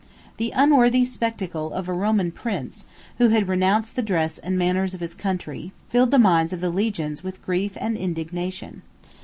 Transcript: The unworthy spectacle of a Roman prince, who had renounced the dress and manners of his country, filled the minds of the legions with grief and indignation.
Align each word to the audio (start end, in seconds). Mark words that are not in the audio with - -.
The 0.37 0.49
unworthy 0.55 1.05
spectacle 1.05 1.73
of 1.73 1.87
a 1.87 1.93
Roman 1.93 2.31
prince, 2.31 2.85
who 3.19 3.27
had 3.27 3.47
renounced 3.47 3.95
the 3.95 4.01
dress 4.01 4.39
and 4.39 4.57
manners 4.57 4.95
of 4.95 4.99
his 4.99 5.13
country, 5.13 5.73
filled 5.89 6.09
the 6.09 6.17
minds 6.17 6.53
of 6.53 6.59
the 6.59 6.71
legions 6.71 7.23
with 7.23 7.45
grief 7.45 7.77
and 7.79 7.95
indignation. 7.95 8.81